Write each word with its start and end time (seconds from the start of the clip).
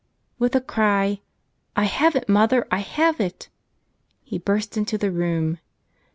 With 0.39 0.55
a 0.55 0.61
cry, 0.61 1.19
"I 1.75 1.83
have 1.83 2.15
it, 2.15 2.27
mother, 2.27 2.67
I 2.71 2.79
have 2.79 3.19
it!" 3.21 3.49
he 4.23 4.39
burst 4.39 4.75
into 4.75 4.97
the 4.97 5.11
room. 5.11 5.59